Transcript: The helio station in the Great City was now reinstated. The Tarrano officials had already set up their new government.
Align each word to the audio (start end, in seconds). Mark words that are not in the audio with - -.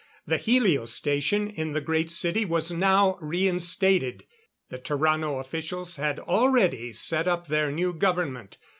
The 0.25 0.37
helio 0.39 0.85
station 0.85 1.47
in 1.47 1.73
the 1.73 1.79
Great 1.79 2.09
City 2.09 2.43
was 2.43 2.71
now 2.71 3.19
reinstated. 3.21 4.25
The 4.69 4.79
Tarrano 4.79 5.39
officials 5.39 5.97
had 5.97 6.19
already 6.19 6.91
set 6.91 7.27
up 7.27 7.45
their 7.45 7.71
new 7.71 7.93
government. 7.93 8.57